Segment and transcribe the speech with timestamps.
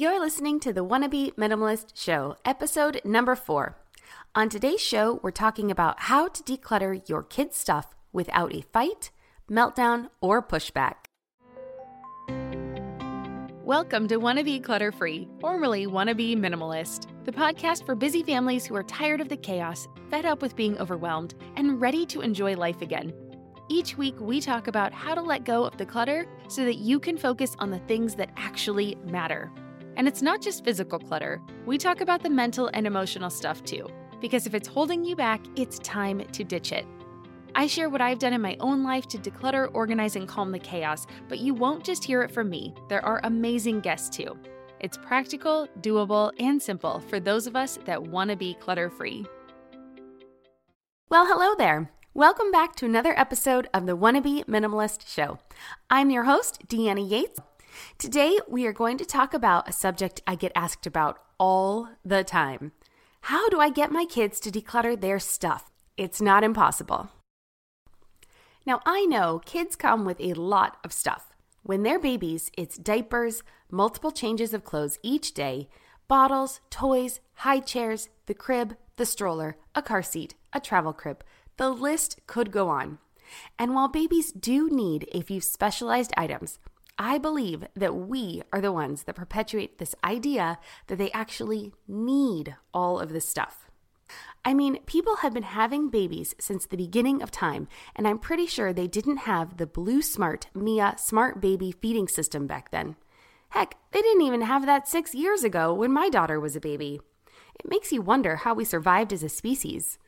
[0.00, 3.76] You're listening to the Wannabe Minimalist Show, episode number four.
[4.34, 9.10] On today's show, we're talking about how to declutter your kids' stuff without a fight,
[9.46, 10.94] meltdown, or pushback.
[13.62, 18.84] Welcome to Wannabe Clutter Free, formerly Wannabe Minimalist, the podcast for busy families who are
[18.84, 23.12] tired of the chaos, fed up with being overwhelmed, and ready to enjoy life again.
[23.68, 26.98] Each week, we talk about how to let go of the clutter so that you
[26.98, 29.52] can focus on the things that actually matter.
[30.00, 33.86] And it's not just physical clutter, we talk about the mental and emotional stuff too.
[34.18, 36.86] Because if it's holding you back, it's time to ditch it.
[37.54, 40.58] I share what I've done in my own life to declutter, organize, and calm the
[40.58, 42.72] chaos, but you won't just hear it from me.
[42.88, 44.38] There are amazing guests too.
[44.78, 49.26] It's practical, doable, and simple for those of us that want to be clutter free.
[51.10, 51.90] Well, hello there.
[52.14, 55.40] Welcome back to another episode of the Wannabe Minimalist Show.
[55.90, 57.38] I'm your host, Deanna Yates.
[57.98, 62.24] Today, we are going to talk about a subject I get asked about all the
[62.24, 62.72] time.
[63.22, 65.70] How do I get my kids to declutter their stuff?
[65.96, 67.10] It's not impossible.
[68.66, 71.32] Now, I know kids come with a lot of stuff.
[71.62, 75.68] When they're babies, it's diapers, multiple changes of clothes each day,
[76.08, 81.22] bottles, toys, high chairs, the crib, the stroller, a car seat, a travel crib.
[81.56, 82.98] The list could go on.
[83.58, 86.58] And while babies do need a few specialized items,
[87.02, 92.56] I believe that we are the ones that perpetuate this idea that they actually need
[92.74, 93.70] all of this stuff.
[94.44, 98.46] I mean, people have been having babies since the beginning of time, and I'm pretty
[98.46, 102.96] sure they didn't have the Blue Smart Mia Smart Baby feeding system back then.
[103.48, 107.00] Heck, they didn't even have that six years ago when my daughter was a baby.
[107.58, 109.98] It makes you wonder how we survived as a species.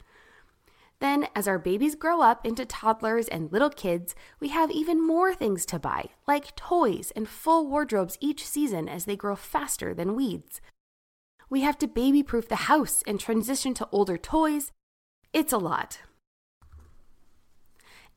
[1.03, 5.35] Then, as our babies grow up into toddlers and little kids, we have even more
[5.35, 10.15] things to buy, like toys and full wardrobes each season as they grow faster than
[10.15, 10.61] weeds.
[11.51, 14.71] We have to baby proof the house and transition to older toys.
[15.33, 15.99] It's a lot.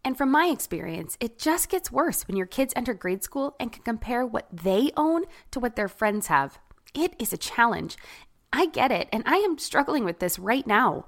[0.04, 3.72] And from my experience, it just gets worse when your kids enter grade school and
[3.72, 6.60] can compare what they own to what their friends have.
[6.94, 7.98] It is a challenge.
[8.54, 11.08] I get it, and I am struggling with this right now.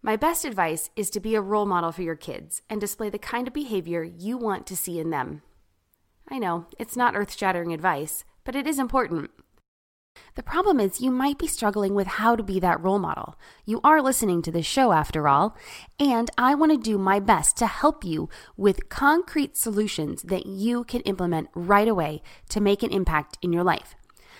[0.00, 3.18] My best advice is to be a role model for your kids and display the
[3.18, 5.42] kind of behavior you want to see in them.
[6.28, 9.32] I know, it's not earth shattering advice, but it is important.
[10.36, 13.36] The problem is, you might be struggling with how to be that role model.
[13.64, 15.56] You are listening to this show, after all,
[15.98, 20.84] and I want to do my best to help you with concrete solutions that you
[20.84, 23.96] can implement right away to make an impact in your life.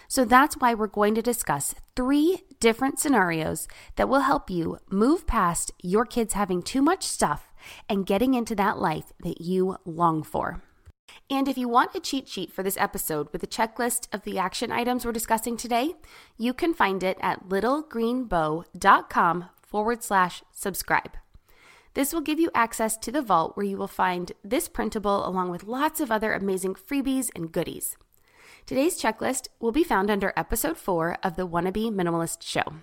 [0.09, 5.27] So that's why we're going to discuss three different scenarios that will help you move
[5.27, 7.53] past your kids having too much stuff
[7.91, 10.63] and getting into that life that you long for.
[11.31, 14.39] And if you want a cheat sheet for this episode with a checklist of the
[14.39, 15.93] action items we're discussing today,
[16.39, 21.19] you can find it at littlegreenbow.com forward slash subscribe.
[21.93, 25.51] This will give you access to the vault where you will find this printable along
[25.51, 27.99] with lots of other amazing freebies and goodies.
[28.67, 32.75] Today's checklist will be found under episode 4 of the Wannabe Minimalist Show.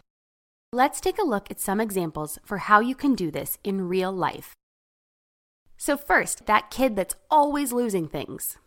[0.71, 4.11] Let's take a look at some examples for how you can do this in real
[4.11, 4.53] life.
[5.77, 8.57] So, first, that kid that's always losing things.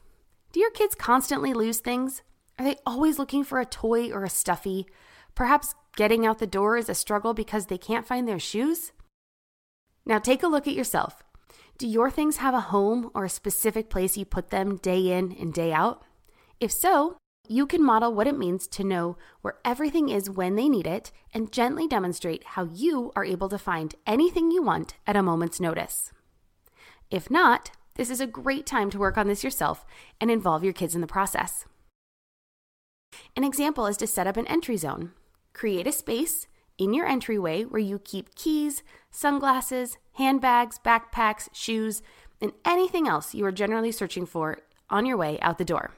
[0.53, 2.23] Do your kids constantly lose things?
[2.59, 4.87] Are they always looking for a toy or a stuffy?
[5.35, 8.93] Perhaps getting out the door is a struggle because they can't find their shoes?
[10.07, 11.23] Now, take a look at yourself.
[11.77, 15.37] Do your things have a home or a specific place you put them day in
[15.39, 16.03] and day out?
[16.61, 17.17] If so,
[17.49, 21.13] you can model what it means to know where everything is when they need it
[21.33, 25.61] and gently demonstrate how you are able to find anything you want at a moment's
[25.61, 26.13] notice.
[27.11, 29.87] If not, this is a great time to work on this yourself
[30.21, 31.65] and involve your kids in the process.
[33.37, 35.13] An example is to set up an entry zone.
[35.53, 42.03] Create a space in your entryway where you keep keys, sunglasses, handbags, backpacks, shoes,
[42.41, 44.59] and anything else you are generally searching for
[44.91, 45.93] on your way out the door.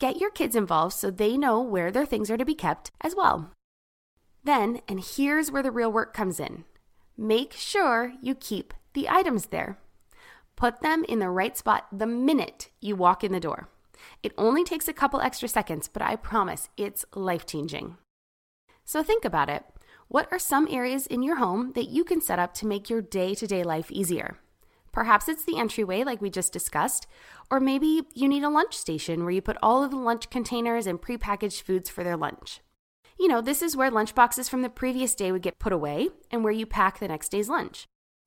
[0.00, 3.14] Get your kids involved so they know where their things are to be kept as
[3.14, 3.50] well.
[4.42, 6.64] Then, and here's where the real work comes in
[7.18, 9.78] make sure you keep the items there.
[10.56, 13.68] Put them in the right spot the minute you walk in the door.
[14.22, 17.98] It only takes a couple extra seconds, but I promise it's life changing.
[18.86, 19.64] So think about it.
[20.08, 23.02] What are some areas in your home that you can set up to make your
[23.02, 24.38] day to day life easier?
[24.92, 27.06] Perhaps it's the entryway, like we just discussed,
[27.50, 30.86] or maybe you need a lunch station where you put all of the lunch containers
[30.86, 32.60] and prepackaged foods for their lunch.
[33.18, 36.08] You know, this is where lunch boxes from the previous day would get put away
[36.30, 37.86] and where you pack the next day's lunch.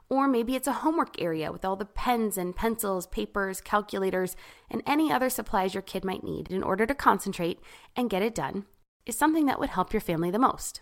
[0.09, 4.35] Or maybe it's a homework area with all the pens and pencils, papers, calculators,
[4.69, 7.59] and any other supplies your kid might need in order to concentrate
[7.95, 8.65] and get it done,
[9.05, 10.81] is something that would help your family the most.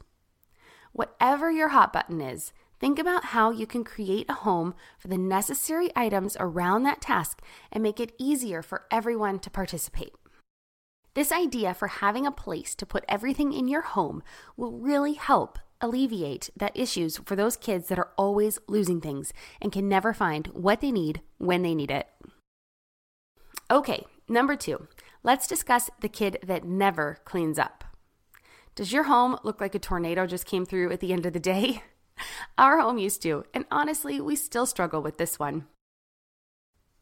[0.92, 2.52] Whatever your hot button is,
[2.82, 7.42] think about how you can create a home for the necessary items around that task
[7.72, 10.14] and make it easier for everyone to participate.
[11.14, 14.24] This idea for having a place to put everything in your home
[14.58, 19.32] will really help alleviate that issues for those kids that are always losing things
[19.62, 22.08] and can never find what they need when they need it.
[23.70, 24.88] Okay, number two,
[25.22, 27.84] let's discuss the kid that never cleans up.
[28.74, 31.40] Does your home look like a tornado just came through at the end of the
[31.40, 31.84] day?
[32.62, 35.66] Our home used to, and honestly, we still struggle with this one.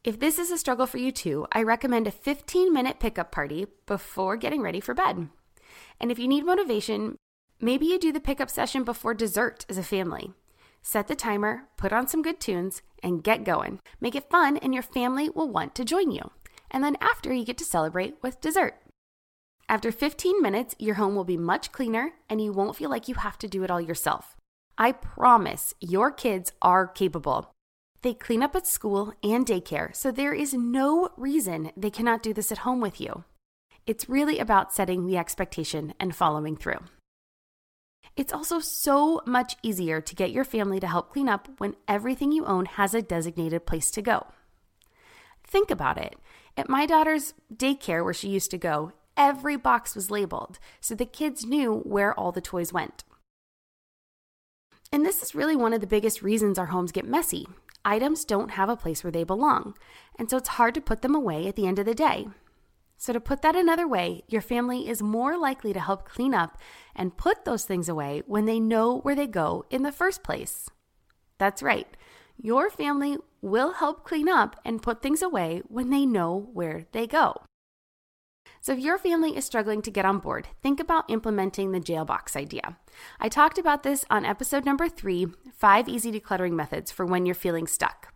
[0.02, 3.66] If this is a struggle for you too, I recommend a 15 minute pickup party
[3.84, 5.28] before getting ready for bed.
[6.00, 7.16] And if you need motivation,
[7.60, 10.32] maybe you do the pickup session before dessert as a family.
[10.80, 13.80] Set the timer, put on some good tunes, and get going.
[14.00, 16.30] Make it fun, and your family will want to join you.
[16.70, 18.76] And then after, you get to celebrate with dessert.
[19.68, 23.16] After 15 minutes, your home will be much cleaner and you won't feel like you
[23.16, 24.39] have to do it all yourself.
[24.80, 27.52] I promise your kids are capable.
[28.00, 32.32] They clean up at school and daycare, so there is no reason they cannot do
[32.32, 33.24] this at home with you.
[33.86, 36.78] It's really about setting the expectation and following through.
[38.16, 42.32] It's also so much easier to get your family to help clean up when everything
[42.32, 44.28] you own has a designated place to go.
[45.44, 46.16] Think about it.
[46.56, 51.04] At my daughter's daycare, where she used to go, every box was labeled, so the
[51.04, 53.04] kids knew where all the toys went.
[54.92, 57.46] And this is really one of the biggest reasons our homes get messy.
[57.84, 59.74] Items don't have a place where they belong,
[60.18, 62.26] and so it's hard to put them away at the end of the day.
[62.98, 66.58] So, to put that another way, your family is more likely to help clean up
[66.94, 70.68] and put those things away when they know where they go in the first place.
[71.38, 71.86] That's right,
[72.36, 77.06] your family will help clean up and put things away when they know where they
[77.06, 77.36] go.
[78.62, 82.36] So, if your family is struggling to get on board, think about implementing the jailbox
[82.36, 82.76] idea.
[83.18, 87.34] I talked about this on episode number three five easy decluttering methods for when you're
[87.34, 88.12] feeling stuck.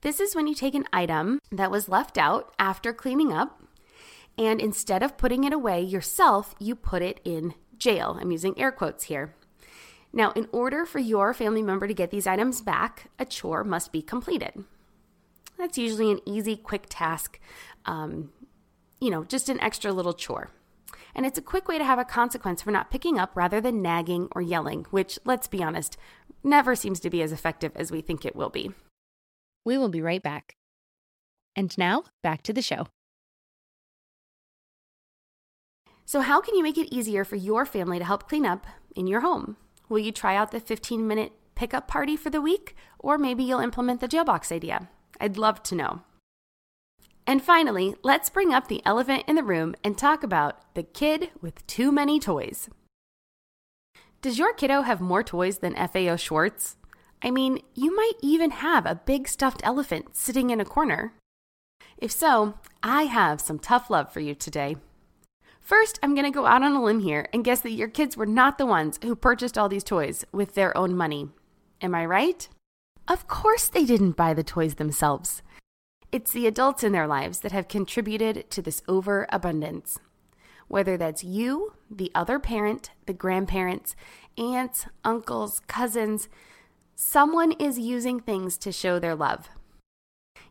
[0.00, 3.62] This is when you take an item that was left out after cleaning up,
[4.38, 8.16] and instead of putting it away yourself, you put it in jail.
[8.18, 9.34] I'm using air quotes here.
[10.10, 13.92] Now, in order for your family member to get these items back, a chore must
[13.92, 14.64] be completed.
[15.58, 17.40] That's usually an easy, quick task.
[17.84, 18.30] Um,
[19.00, 20.50] you know, just an extra little chore.
[21.14, 23.82] And it's a quick way to have a consequence for not picking up rather than
[23.82, 25.96] nagging or yelling, which, let's be honest,
[26.44, 28.70] never seems to be as effective as we think it will be.
[29.64, 30.56] We will be right back.
[31.56, 32.86] And now, back to the show.
[36.04, 39.06] So, how can you make it easier for your family to help clean up in
[39.06, 39.56] your home?
[39.88, 43.60] Will you try out the 15 minute pickup party for the week, or maybe you'll
[43.60, 44.88] implement the jailbox idea?
[45.18, 46.02] I'd love to know.
[47.26, 51.30] And finally, let's bring up the elephant in the room and talk about the kid
[51.42, 52.68] with too many toys.
[54.22, 56.76] Does your kiddo have more toys than FAO Schwarz?
[57.22, 61.14] I mean, you might even have a big stuffed elephant sitting in a corner.
[61.98, 64.76] If so, I have some tough love for you today.
[65.60, 68.16] First, I'm going to go out on a limb here and guess that your kids
[68.16, 71.30] were not the ones who purchased all these toys with their own money.
[71.80, 72.48] Am I right?
[73.08, 75.42] Of course, they didn't buy the toys themselves.
[76.12, 79.98] It's the adults in their lives that have contributed to this overabundance.
[80.68, 83.94] Whether that's you, the other parent, the grandparents,
[84.38, 86.28] aunts, uncles, cousins,
[86.94, 89.48] someone is using things to show their love.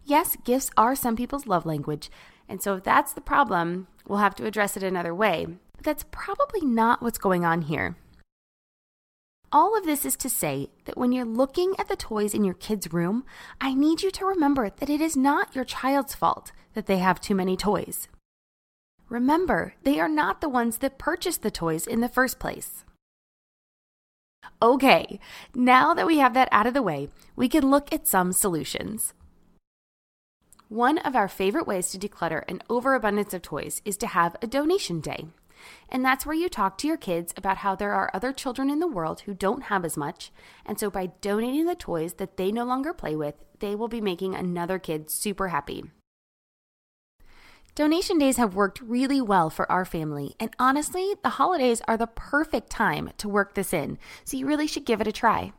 [0.04, 2.12] Yes, gifts are some people's love language,
[2.48, 5.48] and so if that's the problem, we'll have to address it another way.
[5.76, 7.98] But that's probably not what's going on here.
[9.56, 12.56] All of this is to say that when you're looking at the toys in your
[12.56, 13.24] kid's room,
[13.62, 17.22] I need you to remember that it is not your child's fault that they have
[17.22, 18.10] too many toys.
[19.08, 22.84] Remember, they are not the ones that purchased the toys in the first place.
[24.62, 25.22] Okay,
[25.54, 27.08] now that we have that out of the way,
[27.38, 29.14] we can look at some solutions.
[30.68, 34.48] One of our favorite ways to declutter an overabundance of toys is to have a
[34.48, 35.28] donation day.
[35.90, 38.80] And that's where you talk to your kids about how there are other children in
[38.80, 40.32] the world who don't have as much.
[40.66, 44.02] And so by donating the toys that they no longer play with, they will be
[44.02, 45.84] making another kid super happy.
[47.76, 52.08] Donation days have worked really well for our family, and honestly, the holidays are the
[52.08, 55.52] perfect time to work this in, so you really should give it a try.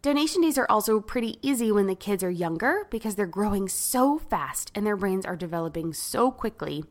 [0.00, 4.16] Donation days are also pretty easy when the kids are younger because they're growing so
[4.16, 6.84] fast and their brains are developing so quickly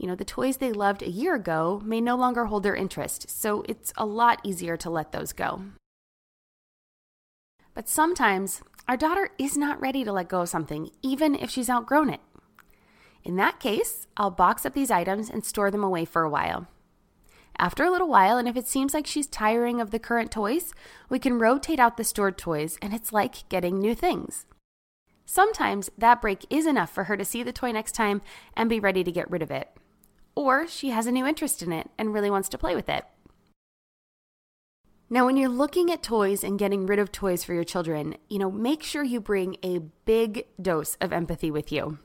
[0.00, 3.28] you know, the toys they loved a year ago may no longer hold their interest,
[3.28, 5.60] so it's a lot easier to let those go.
[7.74, 11.68] But sometimes our daughter is not ready to let go of something, even if she's
[11.68, 12.20] outgrown it.
[13.24, 16.66] In that case, I'll box up these items and store them away for a while.
[17.58, 20.72] After a little while, and if it seems like she's tiring of the current toys,
[21.10, 24.46] we can rotate out the stored toys, and it's like getting new things.
[25.26, 28.22] Sometimes that break is enough for her to see the toy next time
[28.56, 29.68] and be ready to get rid of it.
[30.34, 33.04] Or she has a new interest in it and really wants to play with it.
[35.12, 38.38] Now, when you're looking at toys and getting rid of toys for your children, you
[38.38, 41.98] know, make sure you bring a big dose of empathy with you.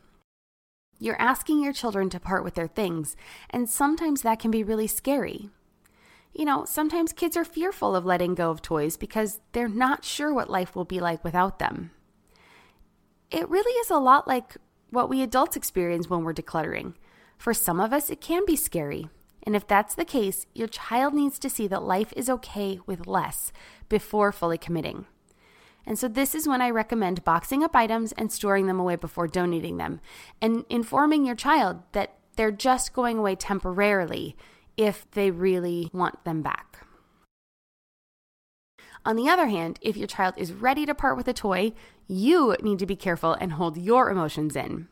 [0.98, 3.16] You're asking your children to part with their things,
[3.52, 5.50] and sometimes that can be really scary.
[6.34, 10.34] You know, sometimes kids are fearful of letting go of toys because they're not sure
[10.34, 11.92] what life will be like without them.
[13.30, 14.58] It really is a lot like
[14.90, 16.96] what we adults experience when we're decluttering.
[17.38, 19.10] For some of us, it can be scary.
[19.44, 23.06] And if that's the case, your child needs to see that life is okay with
[23.06, 23.52] less
[23.90, 25.06] before fully committing.
[25.86, 29.28] And so, this is when I recommend boxing up items and storing them away before
[29.28, 30.02] donating them,
[30.42, 34.36] and informing your child that they're just going away temporarily
[34.78, 36.80] if they really want them back.
[39.06, 41.74] On the other hand, if your child is ready to part with a toy,
[42.08, 44.88] you need to be careful and hold your emotions in.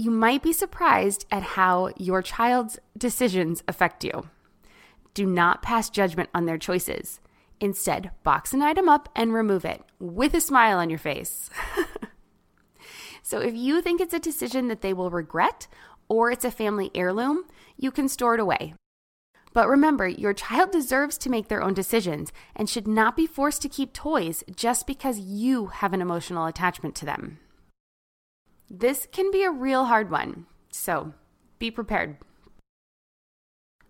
[0.00, 4.30] You might be surprised at how your child's decisions affect you.
[5.12, 7.18] Do not pass judgment on their choices.
[7.58, 11.50] Instead, box an item up and remove it with a smile on your face.
[13.24, 15.66] so, if you think it's a decision that they will regret
[16.08, 17.42] or it's a family heirloom,
[17.76, 18.74] you can store it away.
[19.52, 23.62] But remember, your child deserves to make their own decisions and should not be forced
[23.62, 27.40] to keep toys just because you have an emotional attachment to them.
[28.70, 31.14] This can be a real hard one, so
[31.58, 32.18] be prepared.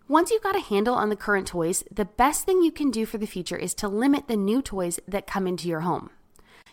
[0.07, 3.05] Once you've got a handle on the current toys, the best thing you can do
[3.05, 6.09] for the future is to limit the new toys that come into your home.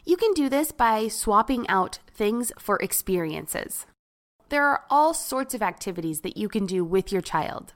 [0.05, 3.87] You can do this by swapping out things for experiences.
[4.49, 7.75] There are all sorts of activities that you can do with your child.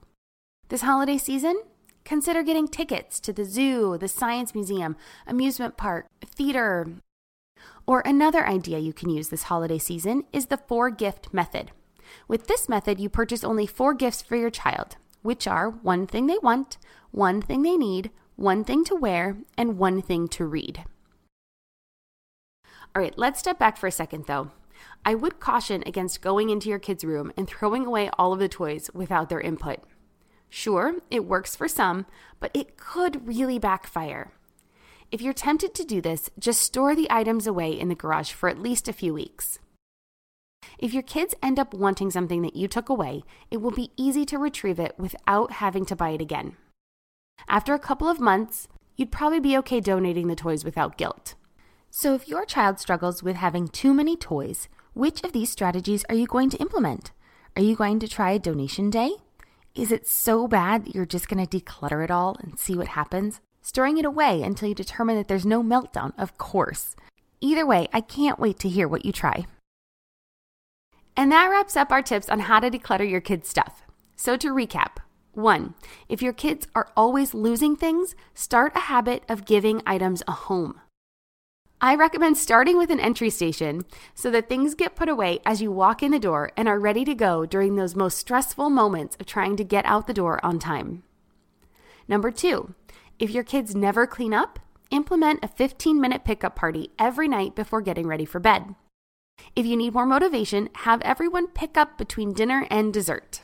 [0.68, 1.60] This holiday season,
[2.04, 4.96] consider getting tickets to the zoo, the science museum,
[5.26, 6.86] amusement park, theater.
[7.86, 11.72] Or another idea you can use this holiday season is the four gift method.
[12.28, 16.26] With this method, you purchase only four gifts for your child which are one thing
[16.26, 16.78] they want,
[17.10, 20.84] one thing they need, one thing to wear, and one thing to read.
[22.94, 24.50] All right, let's step back for a second though.
[25.04, 28.48] I would caution against going into your kid's room and throwing away all of the
[28.48, 29.80] toys without their input.
[30.48, 32.06] Sure, it works for some,
[32.40, 34.32] but it could really backfire.
[35.12, 38.48] If you're tempted to do this, just store the items away in the garage for
[38.48, 39.58] at least a few weeks.
[40.78, 44.24] If your kids end up wanting something that you took away, it will be easy
[44.26, 46.56] to retrieve it without having to buy it again.
[47.48, 51.34] After a couple of months, you'd probably be okay donating the toys without guilt.
[51.90, 56.14] So, if your child struggles with having too many toys, which of these strategies are
[56.14, 57.10] you going to implement?
[57.56, 59.14] Are you going to try a donation day?
[59.74, 62.88] Is it so bad that you're just going to declutter it all and see what
[62.88, 63.40] happens?
[63.62, 66.96] Storing it away until you determine that there's no meltdown, of course.
[67.40, 69.46] Either way, I can't wait to hear what you try.
[71.16, 73.82] And that wraps up our tips on how to declutter your kids' stuff.
[74.16, 74.98] So to recap,
[75.32, 75.74] one,
[76.08, 80.80] if your kids are always losing things, start a habit of giving items a home.
[81.82, 85.72] I recommend starting with an entry station so that things get put away as you
[85.72, 89.24] walk in the door and are ready to go during those most stressful moments of
[89.24, 91.04] trying to get out the door on time.
[92.06, 92.74] Number two,
[93.20, 94.58] if your kids never clean up,
[94.90, 98.74] implement a 15 minute pickup party every night before getting ready for bed.
[99.54, 103.42] If you need more motivation, have everyone pick up between dinner and dessert.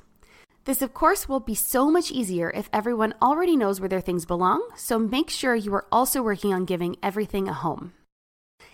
[0.65, 4.27] This, of course, will be so much easier if everyone already knows where their things
[4.27, 7.93] belong, so make sure you are also working on giving everything a home.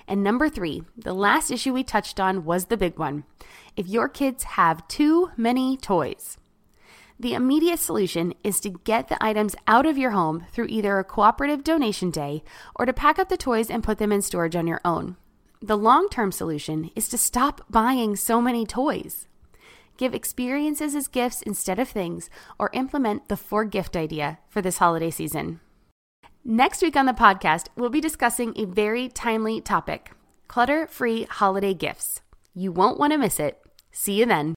[0.09, 3.25] And number three, the last issue we touched on was the big one.
[3.77, 6.39] If your kids have too many toys,
[7.23, 11.05] the immediate solution is to get the items out of your home through either a
[11.05, 12.43] cooperative donation day
[12.75, 15.17] or to pack up the toys and put them in storage on your own.
[15.63, 19.29] The long term solution is to stop buying so many toys.
[19.97, 24.79] Give experiences as gifts instead of things, or implement the four gift idea for this
[24.79, 25.61] holiday season.
[26.45, 30.11] Next week on the podcast, we'll be discussing a very timely topic
[30.49, 32.21] clutter free holiday gifts.
[32.53, 33.63] You won't want to miss it.
[33.93, 34.51] See you then.